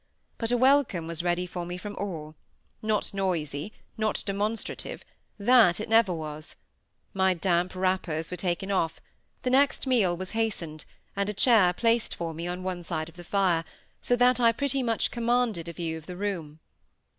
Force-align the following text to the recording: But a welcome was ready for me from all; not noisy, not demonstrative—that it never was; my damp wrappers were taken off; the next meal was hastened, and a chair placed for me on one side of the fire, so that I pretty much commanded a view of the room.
But 0.39 0.49
a 0.51 0.57
welcome 0.57 1.05
was 1.05 1.21
ready 1.21 1.45
for 1.45 1.63
me 1.63 1.77
from 1.77 1.95
all; 1.97 2.33
not 2.81 3.13
noisy, 3.13 3.71
not 3.99 4.23
demonstrative—that 4.25 5.79
it 5.79 5.89
never 5.89 6.11
was; 6.11 6.55
my 7.13 7.35
damp 7.35 7.75
wrappers 7.75 8.31
were 8.31 8.37
taken 8.37 8.71
off; 8.71 8.99
the 9.43 9.51
next 9.51 9.85
meal 9.85 10.17
was 10.17 10.31
hastened, 10.31 10.85
and 11.15 11.29
a 11.29 11.33
chair 11.33 11.71
placed 11.71 12.15
for 12.15 12.33
me 12.33 12.47
on 12.47 12.63
one 12.63 12.83
side 12.83 13.09
of 13.09 13.15
the 13.15 13.23
fire, 13.23 13.63
so 14.01 14.15
that 14.15 14.39
I 14.39 14.51
pretty 14.51 14.81
much 14.81 15.11
commanded 15.11 15.67
a 15.67 15.73
view 15.73 15.99
of 15.99 16.07
the 16.07 16.17
room. 16.17 16.61